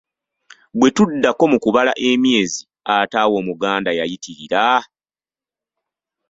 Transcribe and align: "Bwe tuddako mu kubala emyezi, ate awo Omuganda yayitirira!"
"Bwe 0.77 0.89
tuddako 0.95 1.43
mu 1.51 1.57
kubala 1.63 1.93
emyezi, 2.09 2.61
ate 2.97 3.15
awo 3.23 3.35
Omuganda 3.41 3.91
yayitirira!" 3.99 4.65